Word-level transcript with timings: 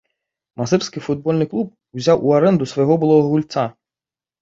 Мазырскі 0.61 1.03
футбольны 1.09 1.45
клуб 1.53 1.69
узяў 2.01 2.17
у 2.25 2.35
арэнду 2.41 2.71
свайго 2.75 3.01
былога 3.07 3.27
гульца. 3.33 3.71